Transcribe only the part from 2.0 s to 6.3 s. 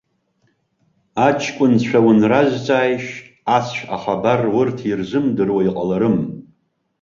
унразҵааишь, ацә ахабар урҭ ирзымдыруа иҟаларым.